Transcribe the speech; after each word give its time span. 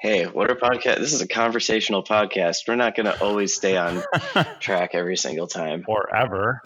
Hey, 0.00 0.24
what 0.24 0.50
are 0.50 0.54
podcast? 0.54 0.96
This 0.96 1.12
is 1.12 1.20
a 1.20 1.28
conversational 1.28 2.02
podcast. 2.02 2.66
We're 2.66 2.74
not 2.74 2.94
going 2.94 3.04
to 3.04 3.22
always 3.22 3.52
stay 3.52 3.76
on 3.76 4.02
track 4.58 4.94
every 4.94 5.18
single 5.18 5.46
time. 5.46 5.84
or 5.86 6.08
ever. 6.16 6.62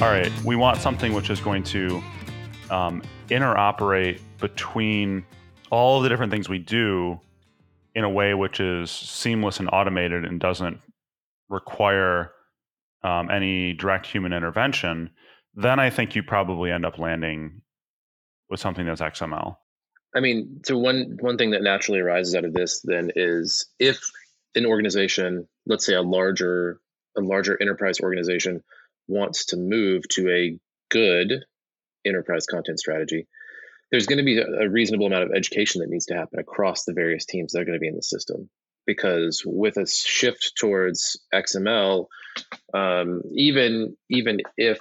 All 0.00 0.08
right, 0.08 0.32
we 0.42 0.56
want 0.56 0.78
something 0.78 1.12
which 1.12 1.28
is 1.28 1.38
going 1.38 1.64
to 1.64 2.02
um, 2.70 3.02
interoperate 3.28 4.22
between 4.40 5.26
all 5.68 5.98
of 5.98 6.02
the 6.02 6.08
different 6.08 6.32
things 6.32 6.48
we 6.48 6.58
do 6.58 7.20
in 7.94 8.04
a 8.04 8.08
way 8.08 8.32
which 8.32 8.58
is 8.58 8.90
seamless 8.90 9.60
and 9.60 9.68
automated 9.70 10.24
and 10.24 10.40
doesn't 10.40 10.80
require 11.50 12.30
um, 13.02 13.30
any 13.30 13.74
direct 13.74 14.06
human 14.06 14.32
intervention. 14.32 15.10
Then 15.54 15.78
I 15.78 15.90
think 15.90 16.14
you 16.14 16.22
probably 16.22 16.70
end 16.70 16.84
up 16.84 16.98
landing 16.98 17.62
with 18.48 18.60
something 18.60 18.86
that's 18.86 19.00
XML. 19.00 19.56
I 20.14 20.20
mean, 20.20 20.60
so 20.64 20.78
one 20.78 21.18
one 21.20 21.36
thing 21.36 21.50
that 21.50 21.62
naturally 21.62 22.00
arises 22.00 22.34
out 22.34 22.44
of 22.44 22.54
this 22.54 22.80
then 22.82 23.10
is 23.14 23.66
if 23.78 24.00
an 24.54 24.66
organization, 24.66 25.46
let's 25.66 25.84
say 25.84 25.94
a 25.94 26.02
larger 26.02 26.80
a 27.16 27.20
larger 27.20 27.60
enterprise 27.60 28.00
organization, 28.00 28.62
wants 29.06 29.46
to 29.46 29.56
move 29.56 30.08
to 30.10 30.30
a 30.30 30.58
good 30.90 31.44
enterprise 32.06 32.46
content 32.46 32.78
strategy, 32.78 33.26
there's 33.90 34.06
going 34.06 34.18
to 34.18 34.24
be 34.24 34.38
a 34.38 34.68
reasonable 34.68 35.06
amount 35.06 35.24
of 35.24 35.32
education 35.34 35.80
that 35.80 35.90
needs 35.90 36.06
to 36.06 36.14
happen 36.14 36.38
across 36.38 36.84
the 36.84 36.94
various 36.94 37.24
teams 37.24 37.52
that 37.52 37.60
are 37.60 37.64
going 37.64 37.76
to 37.76 37.80
be 37.80 37.88
in 37.88 37.96
the 37.96 38.02
system. 38.02 38.48
Because 38.86 39.42
with 39.44 39.76
a 39.76 39.86
shift 39.86 40.52
towards 40.58 41.20
XML, 41.34 42.06
um, 42.72 43.22
even 43.34 43.96
even 44.08 44.38
if 44.56 44.78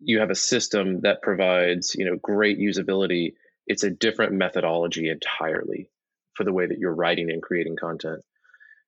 you 0.00 0.20
have 0.20 0.30
a 0.30 0.34
system 0.34 1.00
that 1.02 1.22
provides 1.22 1.94
you 1.94 2.04
know 2.04 2.16
great 2.16 2.58
usability, 2.58 3.34
it's 3.66 3.84
a 3.84 3.90
different 3.90 4.32
methodology 4.32 5.08
entirely 5.08 5.90
for 6.34 6.44
the 6.44 6.52
way 6.52 6.66
that 6.66 6.78
you're 6.78 6.94
writing 6.94 7.30
and 7.30 7.42
creating 7.42 7.76
content. 7.76 8.22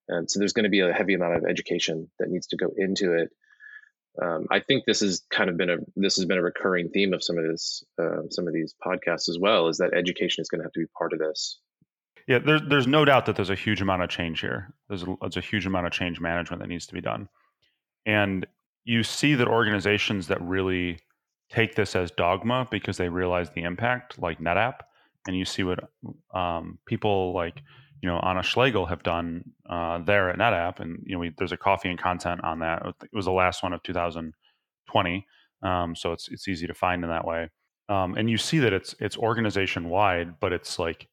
And 0.09 0.31
so 0.31 0.39
there's 0.39 0.53
going 0.53 0.65
to 0.65 0.71
be 0.71 0.81
a 0.81 0.93
heavy 0.93 1.15
amount 1.15 1.37
of 1.37 1.45
education 1.49 2.11
that 2.19 2.29
needs 2.29 2.49
to 2.49 2.57
go 2.57 2.73
into 2.77 3.13
it 3.15 3.31
um, 4.21 4.47
I 4.51 4.61
think 4.61 4.85
this 4.85 5.01
has 5.01 5.23
kind 5.31 5.49
of 5.49 5.57
been 5.57 5.71
a 5.71 5.77
this 5.97 6.17
has 6.17 6.25
been 6.25 6.39
a 6.39 6.43
recurring 6.43 6.91
theme 6.91 7.13
of 7.13 7.23
some 7.23 7.39
of 7.39 7.45
this 7.45 7.85
uh, 8.01 8.23
some 8.31 8.49
of 8.49 8.55
these 8.55 8.75
podcasts 8.85 9.29
as 9.29 9.39
well 9.41 9.69
is 9.69 9.79
that 9.79 9.95
education 9.95 10.43
is 10.43 10.49
going 10.49 10.61
to 10.61 10.65
have 10.65 10.73
to 10.73 10.81
be 10.81 10.87
part 10.99 11.13
of 11.13 11.21
this. 11.21 11.59
Yeah, 12.27 12.39
there's 12.39 12.63
there's 12.69 12.87
no 12.87 13.05
doubt 13.05 13.27
that 13.27 13.37
there's 13.37 13.51
a 13.51 13.55
huge 13.55 13.81
amount 13.81 14.03
of 14.03 14.11
change 14.11 14.41
here. 14.41 14.75
There's 14.89 15.05
a, 15.05 15.17
there's 15.21 15.37
a 15.37 15.41
huge 15.41 15.65
amount 15.65 15.87
of 15.87 15.93
change 15.93 16.21
management 16.21 16.61
that 16.61 16.69
needs 16.69 16.87
to 16.87 16.95
be 16.95 17.01
done, 17.01 17.29
and 18.05 18.47
you 18.85 19.03
see 19.05 19.35
that 19.37 19.47
organizations 19.47 20.27
that 20.27 20.43
really 20.43 20.99
take 21.51 21.75
this 21.75 21.97
as 21.97 22.11
dogma 22.13 22.67
because 22.71 22.97
they 22.97 23.09
realize 23.09 23.51
the 23.51 23.63
impact, 23.63 24.19
like 24.19 24.41
NetApp, 24.41 24.77
and 25.27 25.37
you 25.37 25.45
see 25.45 25.63
what 25.63 25.81
um, 26.35 26.79
people 26.87 27.33
like 27.35 27.63
you 28.03 28.09
know 28.09 28.19
Anna 28.21 28.43
Schlegel 28.43 28.87
have 28.87 29.03
done 29.03 29.45
uh, 29.69 29.99
there 29.99 30.31
at 30.31 30.39
NetApp, 30.39 30.81
and 30.81 31.03
you 31.05 31.15
know 31.15 31.19
we, 31.21 31.35
there's 31.37 31.53
a 31.53 31.57
coffee 31.57 31.91
and 31.91 31.99
content 31.99 32.43
on 32.45 32.61
that. 32.61 32.83
It 33.03 33.11
was 33.13 33.27
the 33.27 33.33
last 33.33 33.63
one 33.63 33.73
of 33.73 33.83
2020, 33.83 35.27
um, 35.63 35.95
so 35.95 36.13
it's 36.13 36.29
it's 36.29 36.49
easy 36.49 36.67
to 36.67 36.75
find 36.75 37.03
in 37.05 37.11
that 37.11 37.27
way. 37.27 37.51
Um, 37.89 38.15
and 38.15 38.31
you 38.31 38.39
see 38.39 38.61
that 38.61 38.73
it's 38.73 38.95
it's 39.01 39.17
organization 39.17 39.89
wide, 39.89 40.41
but 40.41 40.53
it's 40.53 40.79
like 40.79 41.09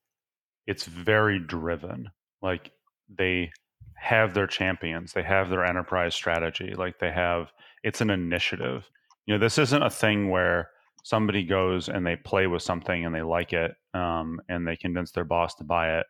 it's 0.68 0.86
very 0.86 1.40
driven. 1.40 2.10
Like 2.42 2.72
they 3.10 3.52
have 3.96 4.34
their 4.34 4.48
champions, 4.48 5.14
they 5.14 5.24
have 5.24 5.50
their 5.50 5.66
enterprise 5.66 6.14
strategy, 6.14 6.74
like 6.78 7.00
they 7.00 7.12
have 7.12 7.52
it's 7.84 8.02
an 8.02 8.10
initiative. 8.10 8.90
You 9.28 9.36
know, 9.36 9.40
this 9.40 9.60
isn't 9.60 9.84
a 9.84 9.90
thing 9.90 10.30
where 10.32 10.72
somebody 11.04 11.44
goes 11.44 11.88
and 11.88 12.06
they 12.06 12.16
play 12.16 12.48
with 12.48 12.64
something 12.64 13.06
and 13.06 13.14
they 13.14 13.22
like 13.22 13.54
it 13.54 13.76
um, 13.94 14.42
and 14.50 14.68
they 14.68 14.76
convince 14.76 15.12
their 15.12 15.24
boss 15.24 15.54
to 15.56 15.64
buy 15.64 16.00
it 16.00 16.06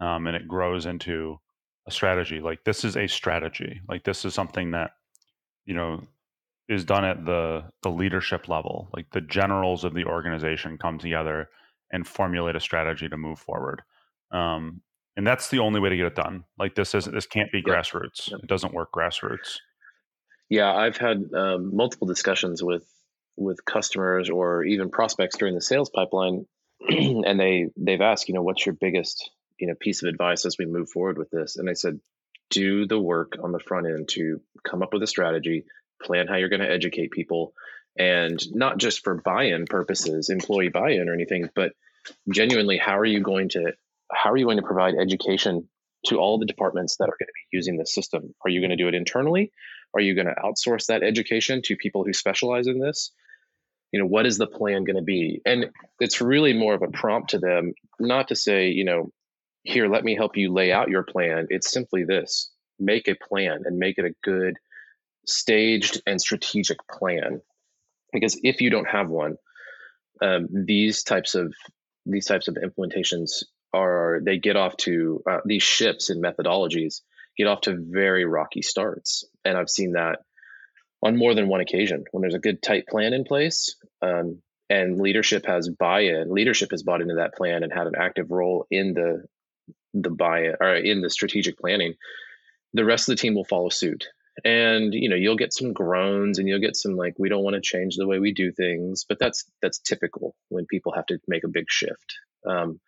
um, 0.00 0.26
and 0.26 0.36
it 0.36 0.46
grows 0.48 0.86
into 0.86 1.38
a 1.86 1.90
strategy. 1.90 2.40
Like 2.40 2.64
this 2.64 2.84
is 2.84 2.96
a 2.96 3.06
strategy. 3.06 3.80
Like 3.88 4.04
this 4.04 4.24
is 4.24 4.34
something 4.34 4.70
that 4.72 4.92
you 5.64 5.74
know 5.74 6.02
is 6.68 6.84
done 6.84 7.04
at 7.04 7.24
the 7.24 7.64
the 7.82 7.90
leadership 7.90 8.48
level. 8.48 8.88
Like 8.94 9.10
the 9.12 9.20
generals 9.20 9.84
of 9.84 9.94
the 9.94 10.04
organization 10.04 10.78
come 10.78 10.98
together 10.98 11.48
and 11.90 12.06
formulate 12.06 12.56
a 12.56 12.60
strategy 12.60 13.08
to 13.08 13.16
move 13.16 13.38
forward. 13.38 13.82
Um, 14.30 14.82
and 15.16 15.26
that's 15.26 15.48
the 15.48 15.58
only 15.58 15.80
way 15.80 15.88
to 15.88 15.96
get 15.96 16.06
it 16.06 16.14
done. 16.14 16.44
Like 16.58 16.74
this 16.74 16.94
is 16.94 17.06
this 17.06 17.26
can't 17.26 17.50
be 17.50 17.62
grassroots. 17.62 18.30
Yep. 18.30 18.40
It 18.44 18.48
doesn't 18.48 18.74
work 18.74 18.90
grassroots. 18.94 19.56
Yeah, 20.48 20.72
I've 20.72 20.96
had 20.96 21.32
um, 21.34 21.76
multiple 21.76 22.06
discussions 22.06 22.62
with 22.62 22.84
with 23.36 23.64
customers 23.64 24.30
or 24.30 24.64
even 24.64 24.90
prospects 24.90 25.36
during 25.36 25.54
the 25.54 25.60
sales 25.60 25.90
pipeline, 25.90 26.46
and 26.80 27.38
they 27.38 27.66
they've 27.76 28.00
asked, 28.00 28.28
you 28.28 28.34
know, 28.34 28.42
what's 28.42 28.64
your 28.64 28.74
biggest 28.74 29.30
you 29.58 29.66
know 29.68 29.74
piece 29.78 30.02
of 30.02 30.08
advice 30.08 30.44
as 30.44 30.56
we 30.58 30.66
move 30.66 30.90
forward 30.90 31.18
with 31.18 31.30
this? 31.30 31.56
And 31.56 31.68
i 31.68 31.74
said 31.74 32.00
do 32.50 32.86
the 32.86 32.98
work 32.98 33.36
on 33.42 33.52
the 33.52 33.58
front 33.58 33.86
end 33.86 34.08
to 34.08 34.40
come 34.66 34.82
up 34.82 34.92
with 34.92 35.02
a 35.02 35.06
strategy 35.06 35.64
plan 36.02 36.26
how 36.26 36.36
you're 36.36 36.48
going 36.48 36.62
to 36.62 36.70
educate 36.70 37.10
people 37.10 37.52
and 37.98 38.40
not 38.54 38.78
just 38.78 39.04
for 39.04 39.20
buy-in 39.20 39.66
purposes 39.66 40.30
employee 40.30 40.70
buy-in 40.70 41.08
or 41.08 41.12
anything 41.12 41.50
but 41.54 41.72
genuinely 42.32 42.78
how 42.78 42.98
are 42.98 43.04
you 43.04 43.20
going 43.20 43.50
to 43.50 43.72
how 44.10 44.30
are 44.30 44.36
you 44.36 44.46
going 44.46 44.56
to 44.56 44.62
provide 44.62 44.94
education 44.94 45.68
to 46.06 46.16
all 46.16 46.38
the 46.38 46.46
departments 46.46 46.96
that 46.96 47.04
are 47.04 47.16
going 47.18 47.26
to 47.26 47.32
be 47.34 47.56
using 47.56 47.76
the 47.76 47.86
system? 47.86 48.34
Are 48.44 48.50
you 48.50 48.60
going 48.60 48.70
to 48.70 48.76
do 48.76 48.88
it 48.88 48.94
internally 48.94 49.52
are 49.98 50.02
you 50.02 50.14
going 50.14 50.26
to 50.26 50.34
outsource 50.42 50.86
that 50.86 51.02
education 51.02 51.60
to 51.64 51.76
people 51.76 52.04
who 52.04 52.12
specialize 52.12 52.66
in 52.66 52.78
this 52.78 53.10
you 53.92 54.00
know 54.00 54.06
what 54.06 54.26
is 54.26 54.38
the 54.38 54.46
plan 54.46 54.84
going 54.84 54.96
to 54.96 55.02
be 55.02 55.40
and 55.44 55.66
it's 56.00 56.20
really 56.20 56.52
more 56.52 56.74
of 56.74 56.82
a 56.82 56.90
prompt 56.90 57.30
to 57.30 57.38
them 57.38 57.72
not 58.00 58.28
to 58.28 58.36
say 58.36 58.68
you 58.68 58.84
know 58.84 59.10
here, 59.68 59.88
let 59.88 60.04
me 60.04 60.14
help 60.14 60.36
you 60.36 60.52
lay 60.52 60.72
out 60.72 60.88
your 60.88 61.02
plan. 61.02 61.46
It's 61.50 61.70
simply 61.70 62.04
this 62.04 62.50
make 62.78 63.08
a 63.08 63.14
plan 63.14 63.62
and 63.64 63.78
make 63.78 63.98
it 63.98 64.04
a 64.04 64.14
good, 64.22 64.56
staged, 65.26 66.00
and 66.06 66.20
strategic 66.20 66.78
plan. 66.88 67.42
Because 68.12 68.40
if 68.42 68.60
you 68.60 68.70
don't 68.70 68.88
have 68.88 69.08
one, 69.08 69.36
um, 70.22 70.48
these 70.50 71.02
types 71.02 71.34
of 71.34 71.52
these 72.06 72.26
types 72.26 72.48
of 72.48 72.56
implementations 72.56 73.44
are 73.74 74.20
they 74.24 74.38
get 74.38 74.56
off 74.56 74.76
to 74.78 75.22
uh, 75.30 75.40
these 75.44 75.62
ships 75.62 76.08
and 76.08 76.24
methodologies 76.24 77.02
get 77.36 77.46
off 77.46 77.60
to 77.62 77.76
very 77.78 78.24
rocky 78.24 78.62
starts, 78.62 79.24
and 79.48 79.56
I've 79.56 79.70
seen 79.70 79.92
that 79.92 80.20
on 81.02 81.16
more 81.16 81.34
than 81.34 81.48
one 81.48 81.60
occasion 81.60 82.04
when 82.10 82.20
there's 82.20 82.34
a 82.34 82.40
good 82.40 82.62
tight 82.62 82.86
plan 82.86 83.12
in 83.12 83.24
place. 83.24 83.76
Um, 84.02 84.42
and 84.70 85.00
leadership 85.00 85.46
has 85.46 85.70
buy-in 85.70 86.30
leadership 86.30 86.70
has 86.72 86.82
bought 86.82 87.00
into 87.00 87.14
that 87.14 87.34
plan 87.34 87.62
and 87.62 87.72
had 87.72 87.86
an 87.86 87.94
active 87.98 88.30
role 88.30 88.66
in 88.70 88.92
the 88.92 89.24
the 89.94 90.10
buy-in 90.10 90.54
or 90.60 90.74
in 90.74 91.00
the 91.00 91.08
strategic 91.08 91.58
planning, 91.58 91.94
the 92.74 92.84
rest 92.84 93.08
of 93.08 93.16
the 93.16 93.20
team 93.20 93.34
will 93.34 93.44
follow 93.44 93.70
suit. 93.70 94.04
And 94.44 94.92
you 94.92 95.08
know, 95.08 95.16
you'll 95.16 95.36
get 95.36 95.54
some 95.54 95.72
groans 95.72 96.38
and 96.38 96.46
you'll 96.46 96.60
get 96.60 96.76
some 96.76 96.96
like, 96.96 97.14
we 97.18 97.30
don't 97.30 97.42
want 97.42 97.54
to 97.54 97.60
change 97.62 97.96
the 97.96 98.06
way 98.06 98.18
we 98.18 98.32
do 98.32 98.52
things, 98.52 99.04
but 99.08 99.18
that's 99.18 99.44
that's 99.62 99.78
typical 99.78 100.36
when 100.50 100.66
people 100.66 100.92
have 100.92 101.06
to 101.06 101.18
make 101.26 101.44
a 101.44 101.48
big 101.48 101.64
shift. 101.68 102.18
Um, 102.46 102.78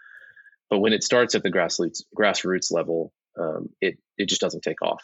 but 0.69 0.81
when 0.81 0.93
it 0.93 1.03
starts 1.03 1.35
at 1.35 1.43
the 1.43 1.51
grassroots 1.51 2.03
grassroots 2.17 2.71
level, 2.71 3.13
um, 3.39 3.71
it 3.81 3.99
it 4.19 4.29
just 4.29 4.41
doesn't 4.41 4.63
take 4.63 4.83
off. 4.83 5.03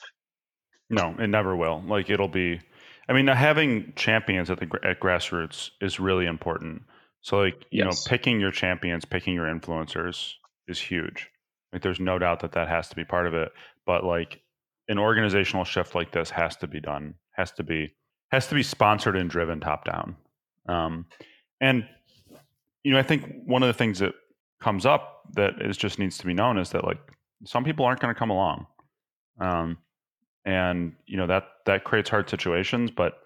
No, 0.91 1.14
it 1.19 1.28
never 1.28 1.56
will. 1.56 1.82
Like 1.86 2.10
it'll 2.10 2.28
be. 2.28 2.60
I 3.08 3.12
mean, 3.12 3.26
having 3.28 3.92
champions 3.94 4.50
at 4.50 4.58
the 4.58 4.69
at 4.82 5.00
grassroots 5.00 5.70
is 5.80 6.00
really 6.00 6.26
important. 6.26 6.82
So, 7.20 7.38
like 7.38 7.64
you 7.70 7.84
yes. 7.84 8.06
know, 8.06 8.10
picking 8.10 8.41
your 8.41 8.50
champions, 8.50 9.04
picking 9.04 9.34
your 9.34 9.47
influencers 9.47 10.32
is 10.69 10.80
huge. 10.80 11.28
Like 11.72 11.82
there's 11.82 12.00
no 12.00 12.19
doubt 12.19 12.41
that 12.41 12.52
that 12.52 12.69
has 12.69 12.88
to 12.88 12.97
be 12.97 13.04
part 13.04 13.26
of 13.26 13.34
it. 13.34 13.52
But 13.84 14.04
like 14.04 14.41
an 14.88 14.98
organizational 14.98 15.64
shift 15.64 15.94
like 15.94 16.12
this 16.12 16.30
has 16.30 16.56
to 16.56 16.66
be 16.66 16.80
done, 16.80 17.14
has 17.32 17.53
to 17.53 17.62
be 17.62 17.94
has 18.30 18.47
to 18.48 18.54
be 18.54 18.62
sponsored 18.62 19.16
and 19.16 19.30
driven 19.30 19.60
top 19.60 19.84
down. 19.84 20.16
Um, 20.68 21.06
and 21.60 21.86
you 22.84 22.92
know, 22.92 22.98
I 22.98 23.03
think 23.03 23.42
one 23.44 23.62
of 23.62 23.66
the 23.66 23.74
things 23.74 23.98
that 23.98 24.15
comes 24.60 24.86
up 24.86 25.22
that 25.34 25.54
is 25.60 25.77
just 25.77 25.98
needs 25.98 26.18
to 26.18 26.27
be 26.27 26.34
known 26.34 26.59
is 26.59 26.71
that 26.71 26.84
like 26.84 27.00
some 27.44 27.65
people 27.65 27.84
aren't 27.84 28.00
going 28.00 28.15
to 28.15 28.18
come 28.18 28.30
along, 28.30 28.66
um, 29.41 29.78
and 30.47 30.95
you 31.07 31.19
know 31.19 31.27
that 31.27 31.48
that 31.66 31.84
creates 31.84 32.09
hard 32.09 32.31
situations. 32.31 32.91
But 32.91 33.19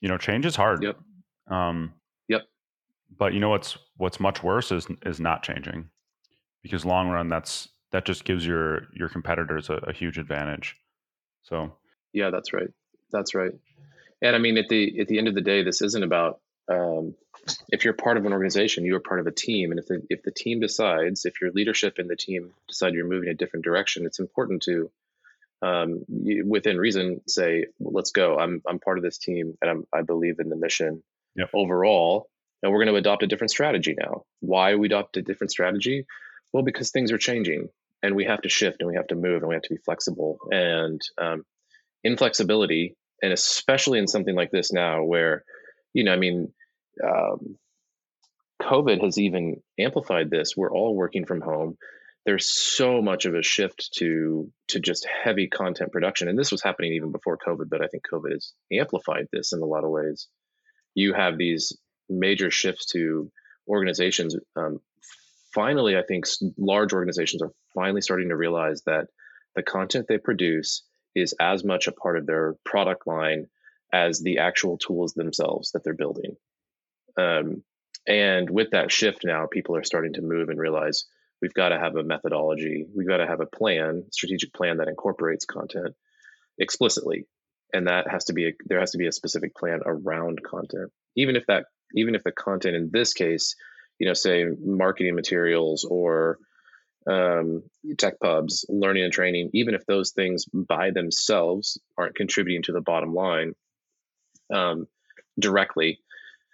you 0.00 0.08
know, 0.08 0.18
change 0.18 0.46
is 0.46 0.56
hard. 0.56 0.82
Yep. 0.82 0.98
Um, 1.48 1.92
yep. 2.26 2.42
But 3.16 3.34
you 3.34 3.40
know 3.40 3.50
what's 3.50 3.78
what's 3.96 4.18
much 4.18 4.42
worse 4.42 4.72
is 4.72 4.88
is 5.06 5.20
not 5.20 5.44
changing 5.44 5.90
because 6.62 6.84
long 6.84 7.08
run 7.08 7.28
that's 7.28 7.68
that 7.92 8.04
just 8.04 8.24
gives 8.24 8.44
your 8.44 8.88
your 8.92 9.08
competitors 9.08 9.70
a, 9.70 9.74
a 9.74 9.92
huge 9.92 10.18
advantage. 10.18 10.74
So 11.42 11.76
yeah, 12.12 12.30
that's 12.30 12.52
right. 12.52 12.68
That's 13.12 13.34
right. 13.34 13.52
And 14.20 14.34
I 14.34 14.38
mean, 14.38 14.58
at 14.58 14.68
the 14.68 15.00
at 15.00 15.08
the 15.08 15.18
end 15.18 15.28
of 15.28 15.34
the 15.34 15.40
day, 15.42 15.62
this 15.62 15.82
isn't 15.82 16.02
about 16.02 16.40
um, 16.68 17.14
if 17.68 17.84
you're 17.84 17.94
part 17.94 18.16
of 18.16 18.26
an 18.26 18.32
organization, 18.32 18.84
you 18.84 18.96
are 18.96 19.00
part 19.00 19.20
of 19.20 19.26
a 19.26 19.32
team, 19.32 19.70
and 19.70 19.78
if 19.78 19.86
the 19.86 20.02
if 20.10 20.22
the 20.22 20.32
team 20.32 20.60
decides, 20.60 21.24
if 21.24 21.40
your 21.40 21.50
leadership 21.52 21.98
and 21.98 22.10
the 22.10 22.16
team 22.16 22.52
decide 22.66 22.94
you're 22.94 23.06
moving 23.06 23.28
a 23.28 23.34
different 23.34 23.64
direction, 23.64 24.06
it's 24.06 24.18
important 24.18 24.62
to, 24.62 24.90
um, 25.62 26.04
you, 26.08 26.46
within 26.46 26.78
reason, 26.78 27.20
say, 27.26 27.66
well, 27.78 27.92
"Let's 27.94 28.12
go. 28.12 28.38
I'm 28.38 28.62
I'm 28.66 28.78
part 28.78 28.98
of 28.98 29.04
this 29.04 29.18
team, 29.18 29.54
and 29.60 29.70
I'm, 29.70 29.84
I 29.92 30.02
believe 30.02 30.38
in 30.38 30.48
the 30.48 30.56
mission 30.56 31.02
yep. 31.34 31.50
overall, 31.54 32.28
and 32.62 32.72
we're 32.72 32.84
going 32.84 32.94
to 32.94 32.98
adopt 32.98 33.22
a 33.22 33.26
different 33.26 33.50
strategy 33.50 33.94
now. 33.98 34.24
Why 34.40 34.74
we 34.74 34.86
adopt 34.86 35.16
a 35.16 35.22
different 35.22 35.50
strategy? 35.50 36.06
Well, 36.52 36.62
because 36.62 36.90
things 36.90 37.12
are 37.12 37.18
changing 37.18 37.68
and 38.02 38.14
we 38.14 38.24
have 38.24 38.42
to 38.42 38.48
shift 38.48 38.78
and 38.80 38.88
we 38.88 38.96
have 38.96 39.08
to 39.08 39.14
move 39.14 39.42
and 39.42 39.48
we 39.48 39.54
have 39.54 39.62
to 39.62 39.74
be 39.74 39.80
flexible. 39.84 40.38
And 40.50 41.00
um, 41.18 41.44
inflexibility, 42.04 42.96
and 43.22 43.32
especially 43.32 43.98
in 43.98 44.06
something 44.06 44.34
like 44.34 44.50
this 44.50 44.72
now, 44.72 45.04
where, 45.04 45.44
you 45.92 46.04
know, 46.04 46.12
I 46.12 46.16
mean, 46.16 46.52
um, 47.02 47.56
COVID 48.62 49.02
has 49.04 49.18
even 49.18 49.62
amplified 49.78 50.30
this. 50.30 50.56
We're 50.56 50.72
all 50.72 50.94
working 50.94 51.26
from 51.26 51.40
home. 51.40 51.76
There's 52.28 52.50
so 52.50 53.00
much 53.00 53.24
of 53.24 53.34
a 53.34 53.42
shift 53.42 53.88
to 53.94 54.52
to 54.68 54.80
just 54.80 55.06
heavy 55.06 55.48
content 55.48 55.92
production, 55.92 56.28
and 56.28 56.38
this 56.38 56.52
was 56.52 56.62
happening 56.62 56.92
even 56.92 57.10
before 57.10 57.38
COVID. 57.38 57.70
But 57.70 57.82
I 57.82 57.86
think 57.86 58.02
COVID 58.06 58.32
has 58.32 58.52
amplified 58.70 59.28
this 59.32 59.54
in 59.54 59.62
a 59.62 59.64
lot 59.64 59.82
of 59.82 59.88
ways. 59.88 60.28
You 60.94 61.14
have 61.14 61.38
these 61.38 61.74
major 62.06 62.50
shifts 62.50 62.84
to 62.92 63.32
organizations. 63.66 64.36
Um, 64.54 64.80
finally, 65.54 65.96
I 65.96 66.02
think 66.02 66.26
large 66.58 66.92
organizations 66.92 67.40
are 67.40 67.52
finally 67.74 68.02
starting 68.02 68.28
to 68.28 68.36
realize 68.36 68.82
that 68.82 69.06
the 69.56 69.62
content 69.62 70.04
they 70.06 70.18
produce 70.18 70.82
is 71.14 71.34
as 71.40 71.64
much 71.64 71.86
a 71.86 71.92
part 71.92 72.18
of 72.18 72.26
their 72.26 72.56
product 72.62 73.06
line 73.06 73.46
as 73.90 74.20
the 74.20 74.40
actual 74.40 74.76
tools 74.76 75.14
themselves 75.14 75.72
that 75.72 75.82
they're 75.82 75.94
building. 75.94 76.36
Um, 77.16 77.62
and 78.06 78.50
with 78.50 78.72
that 78.72 78.92
shift 78.92 79.24
now, 79.24 79.46
people 79.46 79.76
are 79.76 79.82
starting 79.82 80.12
to 80.12 80.20
move 80.20 80.50
and 80.50 80.58
realize 80.58 81.06
we've 81.40 81.54
got 81.54 81.70
to 81.70 81.78
have 81.78 81.96
a 81.96 82.02
methodology, 82.02 82.86
we've 82.94 83.08
got 83.08 83.18
to 83.18 83.26
have 83.26 83.40
a 83.40 83.46
plan, 83.46 84.04
strategic 84.10 84.52
plan 84.52 84.78
that 84.78 84.88
incorporates 84.88 85.44
content 85.44 85.94
explicitly. 86.58 87.26
And 87.72 87.86
that 87.86 88.08
has 88.10 88.24
to 88.26 88.32
be 88.32 88.48
a, 88.48 88.52
there 88.66 88.80
has 88.80 88.92
to 88.92 88.98
be 88.98 89.06
a 89.06 89.12
specific 89.12 89.54
plan 89.54 89.80
around 89.84 90.42
content, 90.42 90.90
even 91.16 91.36
if 91.36 91.46
that 91.46 91.66
even 91.94 92.14
if 92.14 92.24
the 92.24 92.32
content 92.32 92.76
in 92.76 92.90
this 92.92 93.12
case, 93.12 93.56
you 93.98 94.06
know, 94.06 94.14
say 94.14 94.44
marketing 94.60 95.14
materials 95.14 95.84
or 95.84 96.38
um, 97.08 97.62
tech 97.96 98.20
pubs, 98.20 98.66
learning 98.68 99.04
and 99.04 99.12
training, 99.12 99.50
even 99.54 99.74
if 99.74 99.84
those 99.86 100.12
things 100.12 100.44
by 100.46 100.90
themselves 100.90 101.78
aren't 101.96 102.14
contributing 102.14 102.62
to 102.64 102.72
the 102.72 102.80
bottom 102.80 103.14
line 103.14 103.54
um, 104.52 104.86
directly, 105.38 106.00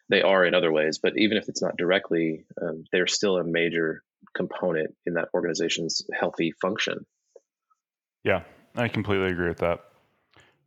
they 0.08 0.22
are 0.22 0.44
in 0.44 0.54
other 0.54 0.72
ways. 0.72 0.98
But 1.02 1.14
even 1.16 1.38
if 1.38 1.48
it's 1.48 1.62
not 1.62 1.76
directly, 1.76 2.44
um, 2.60 2.84
they're 2.92 3.06
still 3.06 3.36
a 3.36 3.44
major 3.44 4.02
component 4.34 4.94
in 5.06 5.14
that 5.14 5.28
organization's 5.34 6.02
healthy 6.18 6.52
function. 6.60 7.06
Yeah, 8.22 8.42
I 8.74 8.88
completely 8.88 9.28
agree 9.28 9.48
with 9.48 9.58
that. 9.58 9.84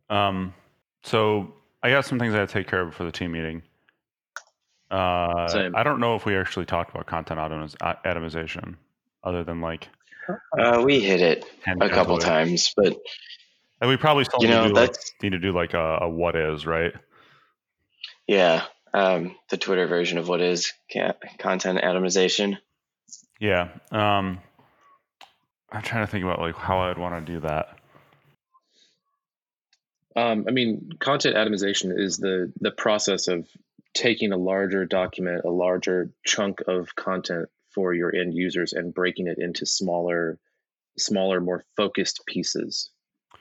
Um, 0.08 0.54
so 1.02 1.54
I 1.82 1.90
got 1.90 2.04
some 2.04 2.18
things 2.18 2.34
I 2.34 2.38
had 2.38 2.48
to 2.48 2.52
take 2.52 2.68
care 2.68 2.80
of 2.82 2.90
before 2.90 3.06
the 3.06 3.12
team 3.12 3.32
meeting. 3.32 3.62
Uh, 4.90 5.48
Same. 5.48 5.76
I 5.76 5.82
don't 5.82 6.00
know 6.00 6.14
if 6.14 6.24
we 6.24 6.36
actually 6.36 6.66
talked 6.66 6.90
about 6.90 7.06
content 7.06 7.38
atomiz- 7.38 7.76
atomization, 8.04 8.76
other 9.22 9.44
than 9.44 9.60
like 9.60 9.88
Uh, 10.58 10.82
we 10.84 11.00
hit 11.00 11.20
it 11.20 11.44
a 11.80 11.88
couple 11.88 12.14
away. 12.14 12.24
times, 12.24 12.72
but 12.76 12.96
And 13.80 13.90
we 13.90 13.96
probably 13.96 14.24
still 14.24 14.40
You 14.42 14.48
need, 14.48 14.54
know, 14.54 14.62
to 14.62 14.68
do 14.68 14.74
like, 14.74 14.94
need 15.22 15.32
to 15.32 15.38
do 15.38 15.52
like 15.52 15.74
a, 15.74 15.98
a 16.02 16.08
what 16.08 16.36
is, 16.36 16.66
right? 16.66 16.92
yeah, 18.26 18.64
um, 18.94 19.36
the 19.50 19.56
Twitter 19.56 19.86
version 19.86 20.18
of 20.18 20.28
what 20.28 20.40
is 20.40 20.72
content 21.38 21.80
atomization. 21.80 22.58
Yeah. 23.38 23.68
Um, 23.90 24.40
I'm 25.70 25.82
trying 25.82 26.04
to 26.04 26.10
think 26.10 26.24
about 26.24 26.40
like 26.40 26.56
how 26.56 26.80
I'd 26.80 26.98
want 26.98 27.26
to 27.26 27.32
do 27.32 27.40
that. 27.40 27.78
Um, 30.16 30.46
I 30.48 30.50
mean, 30.50 30.90
content 30.98 31.36
atomization 31.36 31.96
is 31.96 32.16
the 32.16 32.52
the 32.60 32.72
process 32.72 33.28
of 33.28 33.46
taking 33.94 34.32
a 34.32 34.36
larger 34.36 34.84
document, 34.84 35.44
a 35.44 35.50
larger 35.50 36.10
chunk 36.24 36.60
of 36.66 36.94
content 36.96 37.48
for 37.70 37.94
your 37.94 38.14
end 38.14 38.34
users, 38.34 38.72
and 38.72 38.92
breaking 38.92 39.28
it 39.28 39.38
into 39.38 39.66
smaller, 39.66 40.38
smaller, 40.98 41.40
more 41.40 41.64
focused 41.76 42.22
pieces. 42.26 42.90
I 43.32 43.36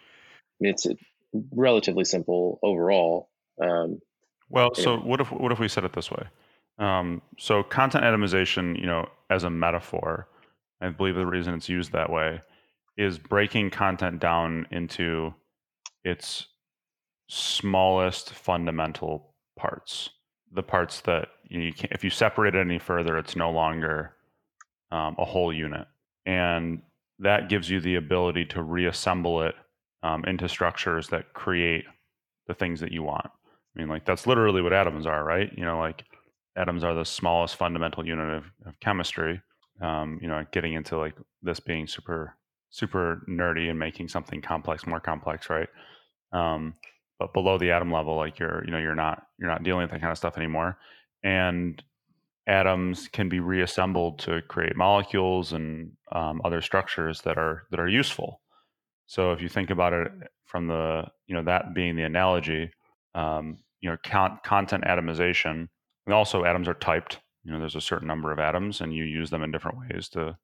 mean, 0.60 0.74
it's 0.74 0.86
relatively 1.52 2.04
simple 2.04 2.60
overall. 2.62 3.30
Um, 3.62 4.00
Well, 4.50 4.76
so 4.76 4.98
what 4.98 5.22
if 5.22 5.32
what 5.32 5.52
if 5.52 5.60
we 5.60 5.68
said 5.68 5.84
it 5.84 5.94
this 5.94 6.12
way? 6.12 6.28
Um, 6.80 7.22
so 7.38 7.64
content 7.64 8.04
atomization, 8.04 8.80
you 8.80 8.86
know, 8.86 9.08
as 9.30 9.44
a 9.44 9.50
metaphor, 9.50 10.28
I 10.82 10.90
believe 10.90 11.16
the 11.16 11.26
reason 11.26 11.54
it's 11.54 11.70
used 11.70 11.92
that 11.94 12.12
way 12.12 12.42
is 12.98 13.18
breaking 13.20 13.72
content 13.72 14.20
down 14.20 14.68
into 14.72 15.34
its 16.04 16.48
smallest 17.28 18.34
fundamental 18.34 19.34
parts. 19.58 20.10
The 20.54 20.64
parts 20.64 21.02
that 21.02 21.30
you, 21.50 21.74
can't, 21.74 21.92
if 21.92 22.04
you 22.04 22.10
separate 22.10 22.56
it 22.56 22.62
any 22.62 22.80
further, 22.80 23.18
it's 23.18 23.36
no 23.36 23.52
longer 23.52 24.14
um, 24.92 25.16
a 25.20 25.26
whole 25.26 25.52
unit, 25.52 25.88
and 26.26 26.82
that 27.20 27.50
gives 27.50 27.70
you 27.70 27.82
the 27.82 27.96
ability 27.96 28.46
to 28.46 28.62
reassemble 28.62 29.42
it 29.42 29.56
um, 30.04 30.24
into 30.26 30.48
structures 30.48 31.10
that 31.10 31.34
create 31.34 31.86
the 32.48 32.54
things 32.54 32.80
that 32.80 32.92
you 32.92 33.04
want. 33.04 33.26
I 33.26 33.80
mean, 33.80 33.90
like 33.90 34.06
that's 34.06 34.26
literally 34.26 34.62
what 34.62 34.74
atoms 34.74 35.06
are, 35.06 35.24
right? 35.24 35.52
You 35.56 35.66
know, 35.66 35.80
like 35.80 36.06
atoms 36.58 36.84
are 36.84 36.94
the 36.94 37.06
smallest 37.06 37.56
fundamental 37.56 38.06
unit 38.06 38.30
of, 38.30 38.44
of 38.66 38.80
chemistry. 38.80 39.42
Um, 39.82 40.20
you 40.22 40.28
know, 40.28 40.44
getting 40.52 40.74
into 40.74 40.98
like 40.98 41.16
this 41.44 41.60
being 41.60 41.88
super, 41.88 42.36
super 42.72 43.22
nerdy 43.30 43.70
and 43.70 43.78
making 43.78 44.08
something 44.08 44.42
complex 44.42 44.88
more 44.88 45.00
complex, 45.00 45.50
right? 45.50 45.70
Um, 46.34 46.74
but 47.20 47.34
below 47.34 47.58
the 47.58 47.72
atom 47.72 47.92
level, 47.92 48.16
like 48.16 48.40
you're, 48.40 48.64
you 48.66 48.72
know, 48.72 48.80
you're 48.80 48.96
not, 48.96 49.24
you're 49.40 49.50
not 49.50 49.64
dealing 49.64 49.84
with 49.84 49.92
that 49.92 50.02
kind 50.02 50.12
of 50.12 50.18
stuff 50.18 50.38
anymore. 50.38 50.78
And 51.24 51.82
atoms 52.48 53.08
can 53.08 53.30
be 53.30 53.40
reassembled 53.40 54.20
to 54.20 54.42
create 54.44 54.76
molecules 54.76 55.54
and 55.54 55.92
um, 56.12 56.42
other 56.44 56.62
structures 56.62 57.22
that 57.22 57.38
are 57.38 57.64
that 57.72 57.80
are 57.80 57.90
useful. 57.90 58.42
So 59.06 59.32
if 59.32 59.42
you 59.42 59.50
think 59.50 59.70
about 59.70 59.94
it 59.94 60.12
from 60.46 60.68
the, 60.68 61.06
you 61.28 61.36
know, 61.36 61.44
that 61.44 61.74
being 61.74 61.96
the 61.96 62.04
analogy, 62.04 62.72
um, 63.16 63.58
you 63.82 63.90
know, 63.90 63.98
con- 64.04 64.40
content 64.44 64.84
atomization, 64.86 65.68
and 66.08 66.14
also 66.14 66.46
atoms 66.46 66.68
are 66.68 66.74
typed. 66.74 67.20
You 67.44 67.52
know, 67.52 67.60
there's 67.60 67.76
a 67.76 67.82
certain 67.82 68.08
number 68.08 68.32
of 68.32 68.40
atoms, 68.40 68.82
and 68.82 68.94
you 68.94 69.04
use 69.04 69.30
them 69.30 69.44
in 69.44 69.52
different 69.52 69.78
ways 69.78 70.10
to 70.10 70.38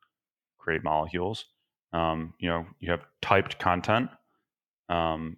create 0.59 0.83
molecules. 0.83 1.45
Um, 1.93 2.33
you 2.39 2.49
know, 2.49 2.65
you 2.79 2.91
have 2.91 3.05
typed 3.21 3.59
content 3.59 4.09
um, 4.89 5.37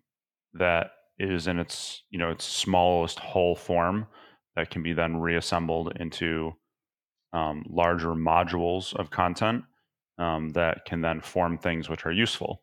that 0.54 0.92
is 1.18 1.48
in 1.48 1.60
its, 1.60 2.04
you 2.10 2.20
know, 2.20 2.32
its 2.32 2.44
smallest 2.44 3.20
whole 3.20 3.56
form 3.56 4.08
that 4.56 4.70
can 4.70 4.84
be 4.84 4.94
then 4.94 5.18
reassembled 5.18 5.94
into 6.00 6.54
um, 7.34 7.64
larger 7.70 8.10
modules 8.10 8.96
of 8.96 9.12
content 9.12 9.64
um, 10.18 10.50
that 10.50 10.86
can 10.86 11.02
then 11.02 11.22
form 11.22 11.58
things 11.58 11.90
which 11.90 12.06
are 12.06 12.12
useful. 12.12 12.62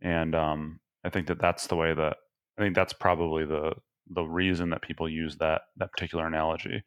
And 0.00 0.34
um, 0.34 0.80
I 1.04 1.10
think 1.10 1.26
that 1.28 1.38
that's 1.38 1.66
the 1.66 1.76
way 1.76 1.94
that 1.94 2.16
I 2.58 2.62
think 2.62 2.74
that's 2.74 2.92
probably 2.92 3.44
the 3.44 3.72
the 4.10 4.22
reason 4.22 4.70
that 4.70 4.82
people 4.82 5.08
use 5.08 5.36
that 5.38 5.62
that 5.76 5.92
particular 5.92 6.26
analogy. 6.26 6.82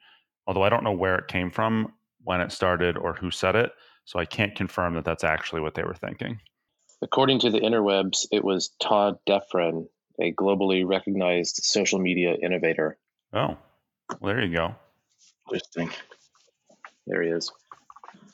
Although 0.48 0.63
I 0.63 0.69
don't 0.69 0.84
know 0.84 0.91
where 0.91 1.15
it 1.15 1.27
came 1.27 1.50
from, 1.51 1.93
when 2.24 2.41
it 2.41 2.51
started, 2.51 2.98
or 2.98 3.13
who 3.13 3.31
said 3.31 3.55
it, 3.55 3.72
so 4.05 4.19
I 4.19 4.25
can't 4.25 4.55
confirm 4.55 4.93
that 4.95 5.05
that's 5.05 5.24
actually 5.24 5.62
what 5.62 5.74
they 5.75 5.84
were 5.84 5.95
thinking. 5.95 6.39
according 7.01 7.39
to 7.39 7.50
the 7.50 7.60
interwebs, 7.60 8.25
it 8.31 8.43
was 8.43 8.69
Todd 8.81 9.17
Defren, 9.27 9.88
a 10.19 10.31
globally 10.34 10.86
recognized 10.88 11.57
social 11.63 12.00
media 12.00 12.34
innovator. 12.41 12.98
Oh, 13.34 13.57
well, 14.19 14.34
there 14.36 14.43
you 14.43 14.53
go. 14.55 14.75
Interesting. 15.51 15.89
There 17.07 17.22
he 17.22 17.29
is, 17.29 17.51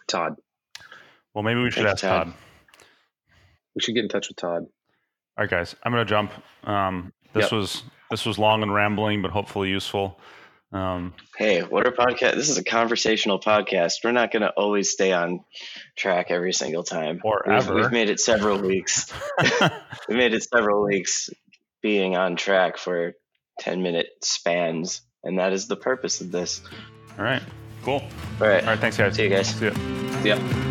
Todd. 0.07 0.35
Well, 1.33 1.43
maybe 1.43 1.61
we 1.61 1.71
should 1.71 1.83
Thanks, 1.85 2.03
ask 2.03 2.09
Todd. 2.09 2.25
Todd. 2.27 2.33
We 3.75 3.81
should 3.81 3.95
get 3.95 4.03
in 4.03 4.09
touch 4.09 4.27
with 4.27 4.37
Todd. 4.37 4.63
All 4.63 4.69
right, 5.45 5.49
guys, 5.49 5.75
I'm 5.83 5.91
gonna 5.91 6.05
jump. 6.05 6.31
Um, 6.63 7.13
this 7.33 7.43
Yep. 7.45 7.51
was 7.53 7.83
this 8.11 8.25
was 8.25 8.37
long 8.37 8.61
and 8.61 8.73
rambling, 8.73 9.21
but 9.21 9.31
hopefully 9.31 9.69
useful. 9.69 10.19
Um, 10.71 11.13
Hey, 11.37 11.61
what 11.63 11.85
are 11.87 11.91
podcast? 11.91 12.35
This 12.35 12.49
is 12.49 12.57
a 12.57 12.63
conversational 12.63 13.39
podcast. 13.39 13.95
We're 14.03 14.11
not 14.11 14.31
going 14.31 14.43
to 14.43 14.51
always 14.51 14.89
stay 14.89 15.11
on 15.11 15.43
track 15.97 16.27
every 16.29 16.53
single 16.53 16.83
time. 16.83 17.21
Or 17.23 17.43
we've, 17.45 17.55
ever. 17.55 17.75
We've 17.75 17.91
made 17.91 18.09
it 18.09 18.19
several 18.19 18.61
weeks. 18.61 19.11
we 20.07 20.15
made 20.15 20.33
it 20.33 20.43
several 20.43 20.85
weeks 20.85 21.29
being 21.81 22.15
on 22.15 22.35
track 22.35 22.77
for 22.77 23.13
10 23.59 23.81
minute 23.81 24.07
spans. 24.21 25.01
And 25.23 25.39
that 25.39 25.53
is 25.53 25.67
the 25.67 25.75
purpose 25.75 26.21
of 26.21 26.31
this. 26.31 26.61
all 27.17 27.25
right, 27.25 27.41
cool. 27.83 28.03
All 28.39 28.47
right. 28.47 28.63
All 28.63 28.69
right, 28.69 28.79
thanks, 28.79 28.97
guys. 28.97 29.15
See 29.15 29.23
you 29.23 29.29
guys. 29.29 29.47
See 29.47 29.65
ya. 29.65 29.73
Yeah. 30.23 30.70